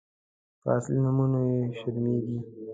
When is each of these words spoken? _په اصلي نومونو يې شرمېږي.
_په 0.61 0.67
اصلي 0.77 0.99
نومونو 1.05 1.39
يې 1.49 1.59
شرمېږي. 1.77 2.37